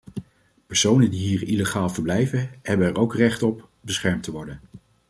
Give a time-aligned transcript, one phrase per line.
[0.67, 4.59] Personen die hier illegaal verblijven hebben er ook recht op beschermd te worden.